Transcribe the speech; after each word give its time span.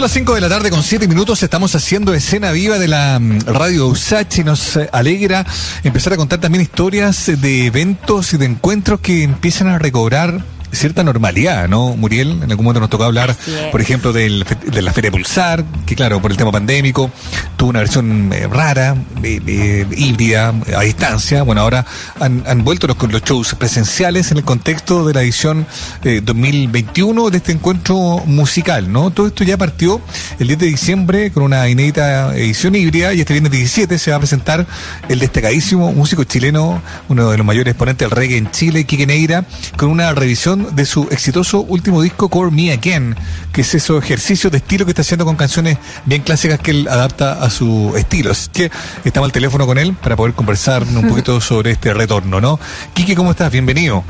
Son 0.00 0.04
las 0.04 0.12
5 0.12 0.34
de 0.34 0.40
la 0.40 0.48
tarde 0.48 0.70
con 0.70 0.82
7 0.82 1.06
minutos, 1.08 1.42
estamos 1.42 1.74
haciendo 1.74 2.14
escena 2.14 2.52
viva 2.52 2.78
de 2.78 2.88
la 2.88 3.18
mm, 3.20 3.40
radio 3.40 3.86
Usachi. 3.86 4.42
Nos 4.44 4.78
eh, 4.78 4.88
alegra 4.94 5.44
empezar 5.84 6.14
a 6.14 6.16
contar 6.16 6.40
también 6.40 6.62
historias 6.62 7.26
de 7.26 7.66
eventos 7.66 8.32
y 8.32 8.38
de 8.38 8.46
encuentros 8.46 9.00
que 9.00 9.24
empiezan 9.24 9.68
a 9.68 9.78
recobrar 9.78 10.42
cierta 10.72 11.02
normalidad, 11.02 11.68
¿no, 11.68 11.96
Muriel? 11.96 12.42
En 12.42 12.50
algún 12.50 12.64
momento 12.64 12.80
nos 12.80 12.90
tocó 12.90 13.04
hablar, 13.04 13.34
por 13.70 13.80
ejemplo, 13.80 14.12
del, 14.12 14.44
de 14.66 14.82
la 14.82 14.92
Feria 14.92 15.10
Pulsar, 15.10 15.64
que 15.86 15.94
claro, 15.94 16.20
por 16.20 16.30
el 16.30 16.36
tema 16.36 16.52
pandémico, 16.52 17.10
tuvo 17.56 17.70
una 17.70 17.80
versión 17.80 18.32
eh, 18.32 18.46
rara, 18.46 18.96
eh, 19.22 19.40
eh, 19.46 19.86
híbrida, 19.96 20.54
a 20.76 20.80
distancia. 20.82 21.42
Bueno, 21.42 21.62
ahora 21.62 21.84
han, 22.18 22.42
han 22.46 22.64
vuelto 22.64 22.86
los, 22.86 22.96
los, 23.10 23.22
shows 23.22 23.54
presenciales 23.54 24.30
en 24.30 24.38
el 24.38 24.44
contexto 24.44 25.06
de 25.06 25.14
la 25.14 25.22
edición 25.22 25.66
2021 26.02 27.30
de 27.30 27.36
este 27.36 27.52
encuentro 27.52 27.96
musical, 28.26 28.90
¿no? 28.90 29.10
Todo 29.10 29.26
esto 29.26 29.44
ya 29.44 29.56
partió 29.56 30.00
el 30.38 30.46
10 30.46 30.58
de 30.58 30.66
diciembre 30.66 31.30
con 31.32 31.42
una 31.42 31.68
inédita 31.68 32.34
edición 32.36 32.74
híbrida 32.74 33.12
y 33.12 33.20
este 33.20 33.34
viernes 33.34 33.52
17 33.52 33.98
se 33.98 34.10
va 34.10 34.16
a 34.16 34.20
presentar 34.20 34.66
el 35.08 35.18
destacadísimo 35.18 35.92
músico 35.92 36.24
chileno, 36.24 36.82
uno 37.08 37.30
de 37.30 37.36
los 37.36 37.46
mayores 37.46 37.72
exponentes 37.72 38.08
del 38.08 38.16
reggae 38.16 38.38
en 38.38 38.50
Chile, 38.50 38.84
Quique 38.84 39.06
Neira, 39.06 39.44
con 39.76 39.90
una 39.90 40.12
revisión 40.12 40.59
de 40.70 40.84
su 40.84 41.08
exitoso 41.10 41.60
último 41.60 42.02
disco 42.02 42.28
Core 42.28 42.50
Me 42.50 42.72
Again, 42.72 43.16
que 43.52 43.62
es 43.62 43.74
esos 43.74 44.02
ejercicios 44.02 44.50
de 44.50 44.58
estilo 44.58 44.84
que 44.84 44.92
está 44.92 45.02
haciendo 45.02 45.24
con 45.24 45.36
canciones 45.36 45.78
bien 46.04 46.22
clásicas 46.22 46.58
que 46.58 46.70
él 46.72 46.88
adapta 46.88 47.42
a 47.42 47.50
su 47.50 47.94
estilo. 47.96 48.30
Así 48.30 48.50
que 48.50 48.70
estamos 49.04 49.28
al 49.28 49.32
teléfono 49.32 49.66
con 49.66 49.78
él 49.78 49.94
para 49.94 50.16
poder 50.16 50.34
conversar 50.34 50.82
un 50.82 51.02
poquito 51.08 51.40
sobre 51.40 51.72
este 51.72 51.94
retorno, 51.94 52.40
¿no? 52.40 52.58
Quique, 52.94 53.14
¿cómo 53.14 53.30
estás? 53.32 53.50
Bienvenido. 53.50 54.04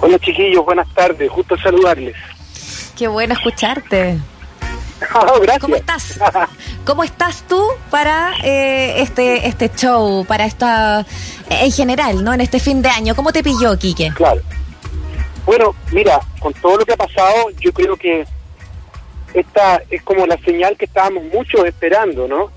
Hola 0.00 0.18
chiquillos, 0.18 0.64
buenas 0.64 0.88
tardes, 0.94 1.30
justo 1.30 1.56
saludarles. 1.58 2.16
Qué 2.96 3.08
bueno 3.08 3.34
escucharte. 3.34 4.18
Oh, 5.14 5.38
gracias. 5.40 5.58
¿Cómo 5.60 5.76
estás? 5.76 6.18
¿Cómo 6.86 7.04
estás 7.04 7.44
tú 7.46 7.62
para 7.90 8.32
eh, 8.42 9.02
este 9.02 9.46
este 9.46 9.70
show, 9.76 10.24
para 10.24 10.46
esta 10.46 11.04
en 11.50 11.70
general, 11.70 12.24
¿no? 12.24 12.32
En 12.32 12.40
este 12.40 12.60
fin 12.60 12.80
de 12.80 12.88
año, 12.88 13.14
¿cómo 13.14 13.30
te 13.30 13.42
pilló, 13.42 13.78
Quique? 13.78 14.10
Claro. 14.14 14.40
Bueno, 15.46 15.76
mira, 15.92 16.18
con 16.40 16.52
todo 16.54 16.78
lo 16.78 16.84
que 16.84 16.92
ha 16.92 16.96
pasado, 16.96 17.50
yo 17.60 17.72
creo 17.72 17.96
que 17.96 18.26
esta 19.32 19.80
es 19.88 20.02
como 20.02 20.26
la 20.26 20.36
señal 20.38 20.76
que 20.76 20.86
estábamos 20.86 21.22
muchos 21.32 21.64
esperando, 21.64 22.26
¿no? 22.26 22.50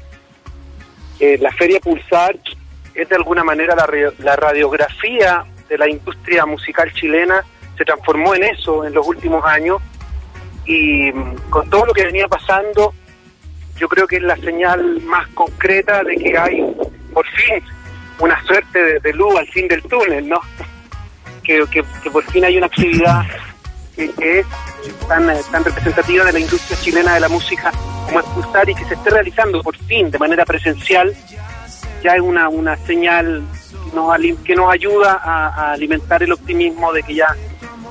Eh, 1.19 1.37
la 1.39 1.51
Feria 1.51 1.79
Pulsar 1.79 2.35
es 2.95 3.07
de 3.07 3.15
alguna 3.15 3.43
manera 3.43 3.75
la, 3.75 3.87
la 4.17 4.35
radiografía 4.35 5.45
de 5.69 5.77
la 5.77 5.87
industria 5.87 6.47
musical 6.47 6.91
chilena, 6.93 7.43
se 7.77 7.85
transformó 7.85 8.33
en 8.33 8.45
eso 8.45 8.83
en 8.83 8.93
los 8.95 9.05
últimos 9.05 9.45
años 9.45 9.79
y 10.65 11.11
mm, 11.11 11.35
con 11.51 11.69
todo 11.69 11.85
lo 11.85 11.93
que 11.93 12.05
venía 12.05 12.27
pasando, 12.27 12.95
yo 13.77 13.87
creo 13.87 14.07
que 14.07 14.15
es 14.15 14.23
la 14.23 14.35
señal 14.37 14.99
más 15.01 15.27
concreta 15.29 16.03
de 16.03 16.15
que 16.15 16.35
hay 16.35 16.65
por 17.13 17.25
fin 17.27 17.63
una 18.19 18.43
suerte 18.45 18.83
de, 18.83 18.99
de 18.99 19.13
luz 19.13 19.35
al 19.37 19.47
fin 19.49 19.67
del 19.67 19.83
túnel, 19.83 20.27
¿no? 20.27 20.41
Que, 21.69 21.83
por 22.11 22.23
fin 22.25 22.45
hay 22.45 22.57
una 22.57 22.67
actividad 22.67 23.23
que, 23.95 24.39
es 24.39 24.45
tan, 25.07 25.27
representativa 25.63 26.25
de 26.25 26.33
la 26.33 26.39
industria 26.39 26.79
chilena 26.79 27.13
de 27.15 27.19
la 27.19 27.29
música 27.29 27.71
como 28.05 28.19
expulsar 28.19 28.69
y 28.69 28.75
que 28.75 28.85
se 28.85 28.93
esté 28.93 29.09
realizando 29.09 29.61
por 29.63 29.75
fin 29.75 30.11
de 30.11 30.19
manera 30.19 30.45
presencial, 30.45 31.13
ya 32.03 32.13
es 32.13 32.21
una, 32.21 32.49
una 32.49 32.77
señal 32.77 33.43
que 33.89 33.95
nos, 33.95 34.39
que 34.43 34.55
nos 34.55 34.71
ayuda 34.71 35.19
a, 35.23 35.73
alimentar 35.73 36.21
el 36.23 36.31
optimismo 36.31 36.93
de 36.93 37.03
que 37.03 37.15
ya 37.15 37.35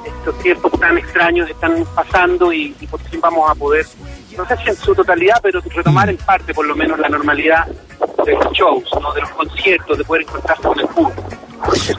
estos 0.06 0.39
tiempos 0.39 0.73
tan 0.79 0.97
extraños 0.97 1.51
están 1.51 1.84
pasando 1.95 2.53
y, 2.53 2.70
por 2.89 3.01
fin 3.01 3.20
vamos 3.20 3.51
a 3.51 3.55
poder, 3.55 3.84
no 4.36 4.47
sé 4.47 4.56
si 4.59 4.70
en 4.70 4.77
su 4.77 4.95
totalidad, 4.95 5.41
pero 5.42 5.61
retomar 5.61 6.09
en 6.09 6.17
parte 6.17 6.55
por 6.55 6.64
lo 6.64 6.77
menos 6.77 6.98
la 6.98 7.09
normalidad 7.09 7.67
de 8.25 8.33
los 8.34 8.53
shows, 8.53 8.84
¿no? 9.01 9.12
de 9.12 9.20
los 9.20 9.31
conciertos, 9.31 9.98
de 9.98 10.05
poder 10.05 10.23
encontrarse 10.23 10.62
con 10.62 10.80
el 10.80 10.86
público. 10.86 11.37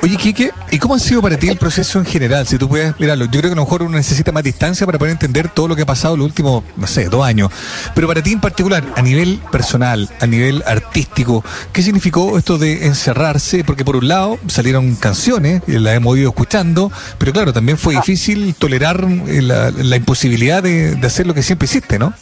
Oye, 0.02 0.18
Quique, 0.18 0.52
¿y 0.72 0.80
cómo 0.80 0.96
ha 0.96 1.00
sido 1.00 1.22
para 1.22 1.38
ti 1.38 1.50
el 1.50 1.58
proceso 1.58 2.00
en 2.00 2.06
general? 2.06 2.48
Si 2.48 2.58
tú 2.58 2.68
puedes 2.68 3.00
mirarlo, 3.00 3.26
yo 3.26 3.32
creo 3.32 3.44
que 3.44 3.54
a 3.54 3.56
lo 3.56 3.64
mejor 3.64 3.84
uno 3.84 3.98
necesita 3.98 4.32
más 4.32 4.44
distancia 4.44 4.86
para 4.86 4.98
poder 4.98 5.12
entender 5.12 5.50
todo 5.50 5.68
lo 5.68 5.76
que 5.76 5.84
ha 5.84 5.86
pasado 5.86 6.18
los 6.18 6.26
últimos, 6.26 6.64
no 6.76 6.88
sé, 6.88 7.06
dos 7.10 7.26
años. 7.26 7.52
Pero 7.94 8.08
para 8.08 8.24
ti 8.24 8.32
en 8.32 8.42
particular, 8.42 8.84
a 8.96 9.02
nivel 9.02 9.40
personal, 9.52 10.10
a 10.20 10.28
nivel 10.28 10.64
artístico, 10.66 11.44
¿qué 11.74 11.82
significó 11.82 12.38
esto 12.38 12.58
de 12.58 12.86
encerrarse? 12.86 13.64
Porque 13.64 13.86
por 13.86 13.96
un 13.96 14.08
lado 14.08 14.40
salieron 14.48 14.96
canciones, 14.96 15.62
las 15.68 15.96
hemos 15.96 16.18
ido 16.18 16.30
escuchando, 16.30 16.92
pero 17.18 17.32
claro, 17.32 17.54
también 17.54 17.78
fue 17.78 17.96
ah. 17.96 18.00
difícil 18.00 18.56
tolerar 18.56 19.06
eh, 19.28 19.42
la, 19.42 19.96
imposibilidad 19.96 20.64
de, 20.64 20.96
de 20.96 21.08
hacer 21.08 21.28
lo 21.28 21.34
que 21.34 21.44
siempre 21.44 21.66
hiciste, 21.66 22.00
¿no? 22.00 22.14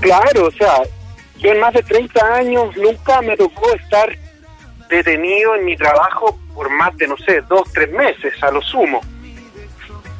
Claro, 0.00 0.46
o 0.46 0.52
sea, 0.52 0.82
yo 1.38 1.50
en 1.50 1.60
más 1.60 1.74
de 1.74 1.82
30 1.82 2.34
años 2.34 2.76
nunca 2.76 3.20
me 3.22 3.36
tocó 3.36 3.72
estar 3.74 4.08
detenido 4.92 5.54
en 5.54 5.64
mi 5.64 5.76
trabajo 5.76 6.38
por 6.54 6.70
más 6.70 6.96
de, 6.96 7.08
no 7.08 7.16
sé, 7.16 7.40
dos, 7.48 7.72
tres 7.72 7.90
meses 7.90 8.34
a 8.42 8.50
lo 8.50 8.60
sumo. 8.62 9.00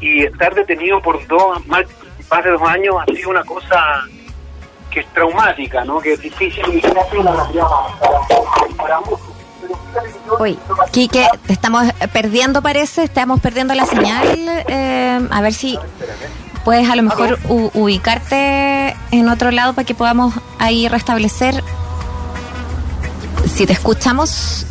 Y 0.00 0.24
estar 0.24 0.54
detenido 0.54 1.00
por 1.00 1.24
dos, 1.28 1.64
más, 1.66 1.84
más 2.30 2.44
de 2.44 2.50
dos 2.50 2.62
años 2.62 2.96
ha 3.00 3.06
sido 3.12 3.30
una 3.30 3.44
cosa 3.44 4.04
que 4.90 5.00
es 5.00 5.06
traumática, 5.12 5.84
¿no? 5.84 6.00
Que 6.00 6.14
es 6.14 6.20
difícil 6.20 6.64
y 6.68 6.82
Uy, 10.38 10.58
Quique, 10.90 11.26
te 11.46 11.52
estamos 11.52 11.84
perdiendo, 12.12 12.62
parece, 12.62 13.04
estamos 13.04 13.40
perdiendo 13.40 13.74
la 13.74 13.86
señal. 13.86 14.26
Eh, 14.68 15.28
a 15.30 15.40
ver 15.40 15.52
si 15.52 15.78
puedes 16.64 16.88
a 16.88 16.96
lo 16.96 17.02
mejor 17.02 17.38
ubicarte 17.48 18.96
en 19.10 19.28
otro 19.28 19.50
lado 19.50 19.74
para 19.74 19.84
que 19.84 19.94
podamos 19.94 20.34
ahí 20.58 20.88
restablecer 20.88 21.62
si 23.54 23.66
te 23.66 23.72
escuchamos, 23.72 24.66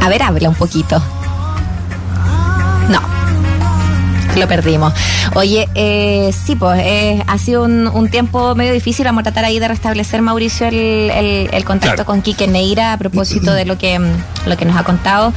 a 0.00 0.08
ver, 0.08 0.22
habla 0.22 0.48
un 0.48 0.54
poquito. 0.54 1.02
No, 2.88 3.00
lo 4.36 4.48
perdimos. 4.48 4.92
Oye, 5.34 5.68
eh, 5.74 6.32
sí, 6.32 6.56
pues 6.56 6.80
eh, 6.84 7.22
ha 7.26 7.38
sido 7.38 7.64
un, 7.64 8.08
tiempo 8.10 8.54
medio 8.54 8.72
difícil. 8.72 9.04
Vamos 9.04 9.20
a 9.20 9.24
tratar 9.24 9.44
ahí 9.44 9.58
de 9.58 9.68
restablecer, 9.68 10.20
Mauricio, 10.20 10.66
el, 10.66 11.10
el, 11.50 11.64
contacto 11.64 12.04
con 12.04 12.20
Quique 12.20 12.46
Neira 12.48 12.92
a 12.92 12.98
propósito 12.98 13.52
de 13.52 13.64
lo 13.64 13.78
que, 13.78 13.98
lo 14.46 14.56
que 14.56 14.64
nos 14.64 14.76
ha 14.76 14.84
contado, 14.84 15.32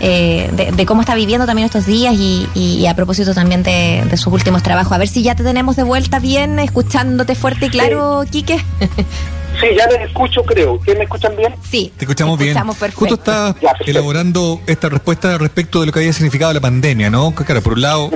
eh, 0.00 0.50
de, 0.74 0.86
cómo 0.86 1.00
está 1.00 1.14
viviendo 1.14 1.46
también 1.46 1.66
estos 1.66 1.86
días 1.86 2.14
y, 2.14 2.86
a 2.86 2.94
propósito 2.94 3.34
también 3.34 3.62
de, 3.62 4.04
de, 4.08 4.16
sus 4.16 4.32
últimos 4.32 4.62
trabajos. 4.62 4.92
A 4.92 4.98
ver 4.98 5.08
si 5.08 5.22
ya 5.22 5.34
te 5.34 5.44
tenemos 5.44 5.76
de 5.76 5.84
vuelta 5.84 6.18
bien, 6.18 6.58
escuchándote 6.58 7.34
fuerte 7.34 7.66
y 7.66 7.70
claro, 7.70 8.24
Quique. 8.30 8.62
Sí, 9.60 9.66
ya 9.76 9.86
les 9.88 10.08
escucho, 10.08 10.42
creo. 10.44 10.74
¿Ustedes 10.74 10.98
me 10.98 11.04
escuchan 11.04 11.34
bien? 11.36 11.54
Sí. 11.68 11.92
Te 11.96 12.04
escuchamos, 12.04 12.38
bien. 12.38 12.56
Justo 12.94 13.14
está 13.14 13.54
elaborando 13.86 14.60
esta 14.66 14.88
respuesta 14.88 15.36
respecto 15.38 15.80
de 15.80 15.86
lo 15.86 15.92
que 15.92 16.00
había 16.00 16.12
significado 16.12 16.52
la 16.52 16.60
pandemia, 16.60 17.10
¿no? 17.10 17.34
Claro, 17.34 17.62
por 17.62 17.72
un 17.74 17.82
lado, 17.82 18.10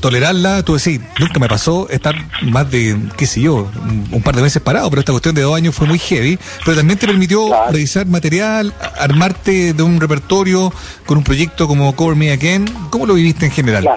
tolerarla, 0.00 0.62
tú 0.62 0.76
decís, 0.76 1.00
nunca 1.18 1.38
me 1.38 1.48
pasó 1.48 1.88
estar 1.88 2.14
más 2.42 2.70
de, 2.70 2.96
qué 3.16 3.26
sé 3.26 3.40
yo, 3.40 3.70
un 4.10 4.22
par 4.22 4.36
de 4.36 4.42
meses 4.42 4.60
parado, 4.60 4.90
pero 4.90 5.00
esta 5.00 5.12
cuestión 5.12 5.34
de 5.34 5.42
dos 5.42 5.56
años 5.56 5.74
fue 5.74 5.86
muy 5.86 5.98
heavy, 5.98 6.38
pero 6.64 6.76
también 6.76 6.98
te 6.98 7.06
permitió 7.06 7.48
revisar 7.70 8.06
material, 8.06 8.74
armarte 8.98 9.72
de 9.72 9.82
un 9.82 10.00
repertorio 10.00 10.72
con 11.06 11.18
un 11.18 11.24
proyecto 11.24 11.66
como 11.66 11.94
Cover 11.96 12.16
Me 12.16 12.32
Again. 12.32 12.66
¿Cómo 12.90 13.06
lo 13.06 13.14
viviste 13.14 13.46
en 13.46 13.52
general? 13.52 13.88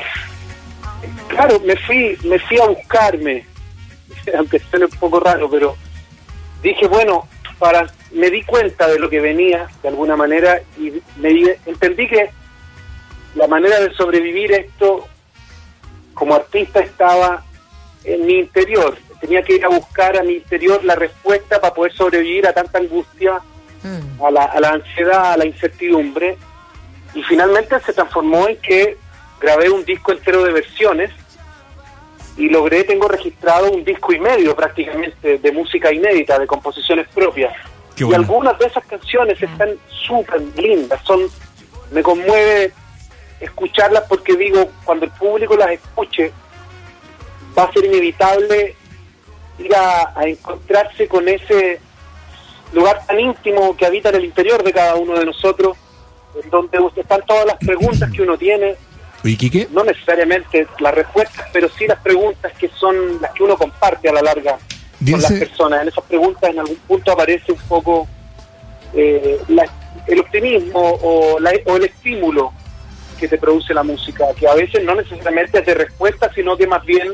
Claro, 1.27 1.59
me 1.65 1.75
fui, 1.75 2.17
me 2.23 2.39
fui 2.39 2.57
a 2.59 2.67
buscarme, 2.67 3.45
aunque 4.37 4.61
suene 4.69 4.85
un 4.85 4.91
poco 4.91 5.19
raro, 5.19 5.49
pero 5.49 5.75
dije, 6.61 6.87
bueno, 6.87 7.27
para 7.59 7.87
me 8.11 8.29
di 8.29 8.43
cuenta 8.43 8.87
de 8.87 8.99
lo 8.99 9.09
que 9.09 9.19
venía 9.19 9.67
de 9.81 9.89
alguna 9.89 10.15
manera 10.15 10.61
y 10.77 11.01
me 11.17 11.57
entendí 11.65 12.07
que 12.07 12.29
la 13.35 13.47
manera 13.47 13.79
de 13.79 13.93
sobrevivir 13.93 14.51
esto 14.53 15.07
como 16.13 16.35
artista 16.35 16.79
estaba 16.79 17.43
en 18.03 18.25
mi 18.25 18.39
interior. 18.39 18.97
Tenía 19.19 19.43
que 19.43 19.55
ir 19.55 19.65
a 19.65 19.69
buscar 19.69 20.17
a 20.17 20.23
mi 20.23 20.33
interior 20.33 20.83
la 20.83 20.95
respuesta 20.95 21.59
para 21.59 21.73
poder 21.73 21.93
sobrevivir 21.93 22.47
a 22.47 22.53
tanta 22.53 22.79
angustia, 22.79 23.41
mm. 23.83 24.23
a, 24.23 24.31
la, 24.31 24.45
a 24.45 24.59
la 24.59 24.69
ansiedad, 24.69 25.33
a 25.33 25.37
la 25.37 25.45
incertidumbre. 25.45 26.37
Y 27.13 27.23
finalmente 27.23 27.79
se 27.81 27.93
transformó 27.93 28.47
en 28.47 28.57
que 28.57 28.97
grabé 29.41 29.69
un 29.69 29.83
disco 29.83 30.11
entero 30.11 30.43
de 30.43 30.53
versiones 30.53 31.11
y 32.37 32.49
logré, 32.49 32.83
tengo 32.83 33.07
registrado 33.07 33.71
un 33.71 33.83
disco 33.83 34.13
y 34.13 34.19
medio 34.19 34.55
prácticamente 34.55 35.37
de 35.37 35.51
música 35.51 35.93
inédita, 35.93 36.37
de 36.37 36.47
composiciones 36.47 37.07
propias. 37.09 37.55
Y 37.97 38.13
algunas 38.13 38.59
de 38.59 38.65
esas 38.65 38.85
canciones 38.85 39.41
están 39.41 39.69
súper 39.87 40.41
lindas, 40.57 41.01
son 41.03 41.21
me 41.91 42.03
conmueve 42.03 42.73
escucharlas 43.39 44.03
porque 44.07 44.35
digo, 44.35 44.69
cuando 44.83 45.05
el 45.05 45.11
público 45.11 45.55
las 45.55 45.71
escuche, 45.71 46.31
va 47.57 47.63
a 47.63 47.71
ser 47.71 47.85
inevitable 47.85 48.75
ir 49.59 49.75
a, 49.75 50.13
encontrarse 50.25 51.07
con 51.07 51.27
ese 51.29 51.79
lugar 52.73 53.05
tan 53.05 53.19
íntimo 53.19 53.75
que 53.77 53.85
habita 53.85 54.09
en 54.09 54.15
el 54.15 54.25
interior 54.25 54.63
de 54.63 54.73
cada 54.73 54.95
uno 54.95 55.17
de 55.17 55.25
nosotros, 55.25 55.77
en 56.41 56.49
donde 56.49 56.77
están 56.97 57.21
todas 57.25 57.45
las 57.45 57.57
preguntas 57.57 58.11
que 58.11 58.21
uno 58.21 58.37
tiene, 58.37 58.75
No 59.71 59.83
necesariamente 59.83 60.67
las 60.79 60.93
respuestas, 60.93 61.47
pero 61.51 61.67
sí 61.69 61.87
las 61.87 61.99
preguntas 61.99 62.53
que 62.57 62.69
son 62.69 63.21
las 63.21 63.31
que 63.31 63.43
uno 63.43 63.57
comparte 63.57 64.09
a 64.09 64.13
la 64.13 64.21
larga 64.21 64.57
con 64.99 65.21
las 65.21 65.33
personas. 65.33 65.81
En 65.81 65.87
esas 65.87 66.03
preguntas 66.03 66.49
en 66.49 66.59
algún 66.59 66.77
punto 66.87 67.11
aparece 67.11 67.51
un 67.51 67.59
poco 67.67 68.07
eh, 68.93 69.39
el 70.07 70.19
optimismo 70.19 70.79
o, 70.79 71.37
o 71.37 71.75
el 71.77 71.83
estímulo 71.83 72.53
que 73.19 73.27
te 73.27 73.37
produce 73.37 73.73
la 73.73 73.83
música, 73.83 74.25
que 74.37 74.47
a 74.47 74.53
veces 74.53 74.83
no 74.83 74.93
necesariamente 74.93 75.59
es 75.59 75.65
de 75.65 75.73
respuesta, 75.73 76.31
sino 76.33 76.57
que 76.57 76.67
más 76.67 76.85
bien 76.85 77.13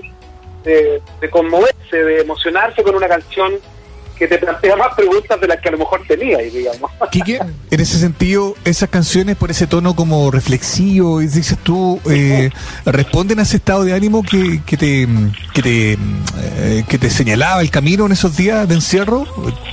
de, 0.64 1.02
de 1.20 1.30
conmoverse, 1.30 1.98
de 1.98 2.22
emocionarse 2.22 2.84
con 2.84 2.96
una 2.96 3.08
canción 3.08 3.54
que 4.22 4.28
te 4.28 4.38
plantea 4.38 4.76
más 4.76 4.94
preguntas 4.94 5.42
de 5.42 5.48
las 5.48 5.60
que 5.60 5.70
a 5.70 5.72
lo 5.72 5.80
mejor 5.80 6.04
tenía, 6.08 6.38
digamos. 6.38 6.92
Quique, 7.12 7.40
en 7.72 7.80
ese 7.80 7.98
sentido, 7.98 8.54
esas 8.66 8.88
canciones 8.88 9.36
por 9.36 9.50
ese 9.50 9.66
tono 9.66 9.96
como 9.96 10.30
reflexivo, 10.30 11.22
dices 11.22 11.58
tú, 11.64 12.00
eh, 12.08 12.52
responden 12.86 13.40
a 13.40 13.42
ese 13.42 13.58
estado 13.58 13.84
de 13.84 13.94
ánimo 13.94 14.22
que, 14.22 14.62
que 14.64 14.78
te 14.78 15.08
que 15.56 15.64
te, 15.64 15.94
eh, 15.94 16.84
que 16.88 17.00
te 17.00 17.10
señalaba 17.10 17.62
el 17.62 17.72
camino 17.72 18.06
en 18.06 18.12
esos 18.12 18.38
días 18.38 18.68
de 18.68 18.76
encierro. 18.76 19.26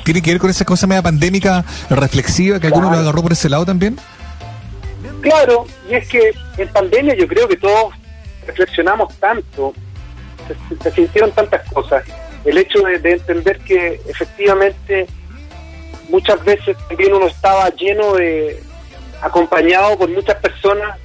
¿Tiene 0.02 0.22
que 0.22 0.30
ver 0.30 0.40
con 0.40 0.48
esa 0.48 0.64
cosa 0.64 0.86
media 0.86 1.02
pandémica 1.02 1.62
reflexiva 1.90 2.58
que 2.58 2.68
alguno 2.68 2.90
lo 2.90 2.96
agarró 2.96 3.20
por 3.22 3.32
ese 3.32 3.50
lado 3.50 3.66
también? 3.66 3.98
Claro, 5.20 5.66
y 5.90 5.94
es 5.94 6.08
que 6.08 6.32
en 6.56 6.68
pandemia 6.68 7.14
yo 7.14 7.28
creo 7.28 7.46
que 7.46 7.58
todos 7.58 7.92
reflexionamos 8.46 9.14
tanto, 9.16 9.74
se 10.82 10.90
sintieron 10.92 11.32
tantas 11.32 11.70
cosas 11.70 12.02
el 12.48 12.56
hecho 12.56 12.80
de, 12.80 13.12
entender 13.12 13.58
que 13.58 14.00
efectivamente 14.06 15.06
muchas 16.08 16.42
veces 16.44 16.76
también 16.88 17.12
uno 17.12 17.26
estaba 17.26 17.68
lleno 17.70 18.14
de 18.14 18.62
acompañado 19.20 19.98
por 19.98 20.08
muchas 20.08 20.36
personas, 20.36 20.98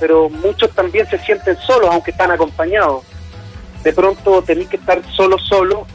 pero 0.00 0.28
muchos 0.28 0.70
también 0.72 1.08
se 1.08 1.18
sienten 1.18 1.56
solos 1.58 1.90
aunque 1.92 2.10
están 2.10 2.32
acompañados. 2.32 3.04
De 3.84 3.92
pronto 3.92 4.42
tenéis 4.42 4.68
que 4.68 4.76
estar 4.76 5.00
solo, 5.14 5.38
solo, 5.38 5.86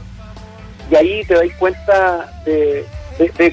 y 0.89 0.95
ahí 0.95 1.25
te 1.25 1.33
dais 1.33 1.53
cuenta 1.55 2.41
de, 2.45 2.85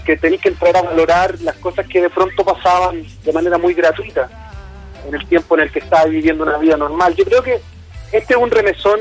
que 0.05 0.17
tenéis 0.17 0.43
que 0.43 0.50
entrar 0.50 0.77
a 0.77 0.83
valorar 0.83 1.41
las 1.41 1.56
cosas 1.56 1.87
que 1.89 2.03
de 2.03 2.11
pronto 2.11 2.44
pasaban 2.44 3.05
de 3.25 3.33
manera 3.33 3.59
muy 3.59 3.75
gratuita 3.75 4.29
en 5.09 5.15
el 5.15 5.27
tiempo 5.27 5.56
en 5.56 5.62
el 5.62 5.73
que 5.73 5.81
estaba 5.81 6.05
viviendo 6.05 6.44
una 6.44 6.59
vida 6.59 6.77
normal. 6.77 7.17
Yo 7.17 7.25
creo 7.25 7.43
que 7.43 7.61
este 8.12 8.35
es 8.35 8.41
un 8.41 8.50
remesón 8.50 9.00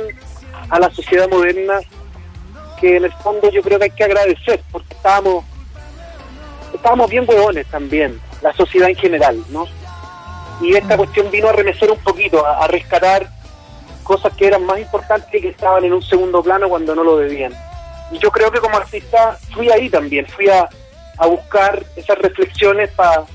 a 0.69 0.79
la 0.79 0.89
sociedad 0.89 1.29
moderna 1.29 1.81
que 2.81 2.97
en 2.97 3.05
el 3.05 3.13
fondo 3.13 3.49
yo 3.51 3.61
creo 3.61 3.77
que 3.77 3.85
hay 3.85 3.91
que 3.91 4.03
agradecer, 4.03 4.59
porque 4.71 4.95
estábamos, 4.95 5.45
estábamos 6.73 7.09
bien 7.09 7.25
huevones 7.27 7.67
también, 7.67 8.19
la 8.41 8.51
sociedad 8.53 8.89
en 8.89 8.95
general, 8.95 9.41
¿no? 9.49 9.67
Y 10.59 10.75
esta 10.75 10.97
cuestión 10.97 11.29
vino 11.31 11.47
a 11.47 11.53
remecer 11.53 11.89
un 11.91 11.99
poquito, 11.99 12.45
a, 12.45 12.67
rescatar 12.67 13.29
cosas 14.03 14.33
que 14.35 14.47
eran 14.47 14.65
más 14.65 14.79
importantes 14.79 15.33
y 15.33 15.41
que 15.41 15.49
estaban 15.49 15.85
en 15.85 15.93
un 15.93 16.01
segundo 16.01 16.41
plano 16.41 16.67
cuando 16.67 16.95
no 16.95 17.03
lo 17.03 17.17
debían. 17.17 17.53
Y 18.11 18.17
yo 18.17 18.31
creo 18.31 18.51
que 18.51 18.59
como 18.59 18.75
artista 18.75 19.37
fui 19.53 19.69
ahí 19.69 19.89
también, 19.89 20.25
fui 20.25 20.49
a, 20.49 20.67
buscar 21.27 21.83
esas 21.95 22.17
reflexiones 22.17 22.89
para 22.95 23.25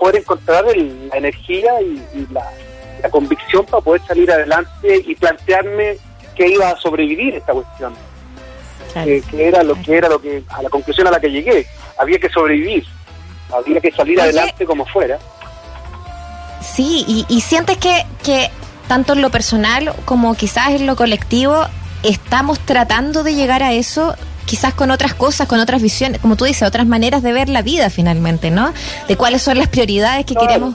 poder 0.00 0.20
encontrar 0.20 0.64
la 0.64 1.16
energía 1.16 1.82
y, 1.82 2.28
la, 2.30 2.48
la, 3.02 3.10
convicción 3.10 3.66
para 3.66 3.82
poder 3.82 4.02
salir 4.02 4.30
adelante 4.30 5.02
y 5.04 5.16
plantearme 5.16 5.98
que 6.36 6.46
iba 6.46 6.70
a 6.70 6.76
sobrevivir 6.76 7.34
esta 7.34 7.52
cuestión 7.52 7.92
que, 8.94 9.48
era 9.48 9.62
lo 9.62 9.74
que 9.80 9.96
era 9.96 10.08
lo 10.08 10.20
que 10.20 10.42
a 10.48 10.62
la 10.62 10.70
conclusión 10.70 11.06
a 11.06 11.10
la 11.10 11.20
que 11.20 11.30
llegué 11.30 11.66
había 11.98 12.18
que 12.18 12.28
sobrevivir 12.30 12.84
había 13.52 13.80
que 13.80 13.90
salir 13.90 14.20
adelante 14.20 14.64
como 14.64 14.86
fuera 14.86 15.18
sí 16.60 17.26
y, 17.28 17.40
sientes 17.40 17.76
que 17.78 18.04
que 18.22 18.50
tanto 18.88 19.14
en 19.14 19.22
lo 19.22 19.30
personal 19.30 19.92
como 20.04 20.34
quizás 20.34 20.70
en 20.70 20.86
lo 20.86 20.96
colectivo 20.96 21.66
estamos 22.02 22.58
tratando 22.60 23.22
de 23.22 23.34
llegar 23.34 23.62
a 23.62 23.72
eso 23.72 24.14
quizás 24.44 24.74
con 24.74 24.90
otras 24.90 25.14
cosas, 25.14 25.48
con 25.48 25.58
otras 25.58 25.80
visiones, 25.80 26.20
como 26.20 26.36
tú 26.36 26.44
dices, 26.44 26.68
otras 26.68 26.86
maneras 26.86 27.22
de 27.22 27.32
ver 27.32 27.48
la 27.48 27.62
vida 27.62 27.88
finalmente, 27.88 28.50
¿no? 28.50 28.74
De 29.08 29.16
cuáles 29.16 29.40
son 29.40 29.56
las 29.56 29.68
prioridades 29.68 30.26
que 30.26 30.34
queremos 30.34 30.74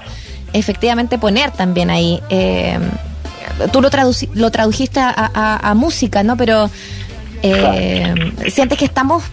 efectivamente 0.54 1.18
poner 1.18 1.52
también 1.52 1.90
ahí. 1.90 2.22
Eh, 2.30 2.80
tú 3.72 3.82
lo, 3.82 3.90
lo 4.34 4.52
tradujiste 4.52 5.00
a, 5.00 5.60
a, 5.62 5.74
música, 5.74 6.24
¿no? 6.24 6.38
Pero 6.38 6.70
eh, 7.44 8.14
¿Sientes 8.50 8.78
que 8.78 8.86
estamos 8.86 9.24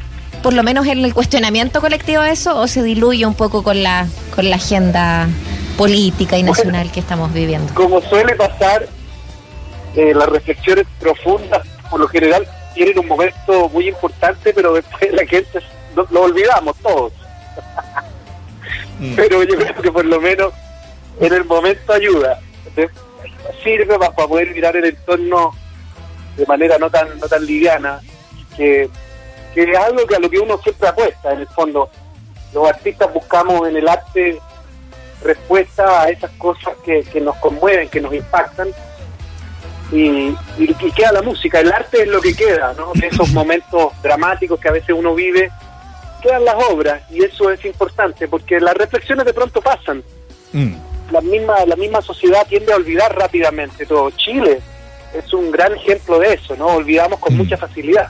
por 0.43 0.53
lo 0.53 0.63
menos 0.63 0.87
en 0.87 1.05
el 1.05 1.13
cuestionamiento 1.13 1.81
colectivo 1.81 2.23
de 2.23 2.31
eso 2.31 2.59
o 2.59 2.69
se 2.69 2.83
diluye 2.83 3.27
un 3.27 3.35
poco 3.35 3.63
con 3.63 3.83
la, 3.83 4.07
con 4.35 4.49
la 4.49 4.57
agenda 4.57 5.29
política 5.77 6.39
y 6.39 6.43
nacional 6.43 6.93
que 6.93 7.01
estamos 7.01 7.33
viviendo? 7.33 7.73
Como 7.75 8.01
suele 8.03 8.35
pasar, 8.35 8.87
eh, 9.97 10.15
las 10.15 10.29
reflexiones 10.29 10.87
profundas 11.01 11.67
por 11.91 12.01
lo 12.01 12.09
general 12.09 12.47
tienen 12.75 12.99
un 12.99 13.09
momento 13.09 13.69
muy 13.71 13.89
importante, 13.89 14.53
pero 14.53 14.75
después 14.75 15.13
la 15.13 15.27
gente 15.27 15.61
lo, 16.11 16.23
olvidamos 16.23 16.77
todos. 16.79 17.13
Mm. 18.99 19.15
pero 19.15 19.43
yo 19.43 19.57
creo 19.57 19.83
que 19.83 19.93
por 19.93 20.05
lo 20.05 20.21
menos 20.21 20.53
en 21.21 21.33
el 21.33 21.45
momento 21.45 21.93
ayuda. 21.93 22.41
Sirve 23.63 23.99
para 23.99 24.13
poder 24.13 24.55
mirar 24.55 24.77
el 24.77 24.87
entorno 24.87 25.55
de 26.37 26.47
manera 26.47 26.79
no 26.79 26.91
tan 26.91 27.19
no 27.19 27.27
tan 27.27 27.45
liviana, 27.45 28.01
que, 28.57 28.89
es 29.55 29.79
algo 29.79 30.07
que 30.07 30.17
a 30.17 30.19
lo 30.19 30.29
que 30.29 30.39
uno 30.39 30.59
siempre 30.59 30.89
apuesta, 30.89 31.33
en 31.33 31.41
el 31.41 31.49
fondo. 31.49 31.89
Los 32.53 32.69
artistas 32.69 33.13
buscamos 33.13 33.69
en 33.69 33.77
el 33.77 33.89
arte 33.89 34.39
respuesta 35.23 36.03
a 36.03 36.09
esas 36.11 36.31
cosas 36.33 36.75
que, 36.85 37.21
nos 37.21 37.37
conmueven, 37.37 37.89
que 37.89 38.01
nos 38.01 38.15
impactan, 38.15 38.69
y, 39.93 40.35
y, 40.59 40.93
queda 40.95 41.13
la 41.13 41.23
música. 41.23 41.61
El 41.61 41.73
arte 41.73 42.03
es 42.03 42.09
lo 42.09 42.21
que 42.21 42.35
queda, 42.35 42.75
¿no? 42.77 42.93
De 42.95 43.07
esos 43.07 43.29
momentos 43.33 43.93
dramáticos 44.03 44.61
que 44.61 44.69
a 44.69 44.73
veces 44.73 44.95
uno 44.97 45.15
vive, 45.15 45.51
quedan 46.23 46.45
las 46.45 46.57
obras, 46.71 47.03
y 47.11 47.25
eso 47.25 47.51
es 47.51 47.65
importante, 47.65 48.29
porque 48.29 48.61
las 48.61 48.75
reflexiones 48.75 49.25
de 49.25 49.33
pronto 49.33 49.61
pasan. 49.63 50.03
Mm. 50.53 50.75
La 51.13 51.21
misma, 51.21 51.65
la 51.67 51.77
misma 51.77 52.03
sociedad 52.03 52.47
tiende 52.47 52.73
a 52.73 52.77
olvidar 52.77 53.17
rápidamente 53.17 53.87
todo. 53.87 54.11
Chile 54.11 54.61
es 55.15 55.33
un 55.33 55.51
gran 55.51 55.75
ejemplo 55.75 56.19
de 56.19 56.35
eso, 56.35 56.57
¿no? 56.57 56.67
Olvidamos 56.67 57.19
con 57.19 57.35
mm. 57.35 57.39
mucha 57.39 57.57
facilidad. 57.57 58.09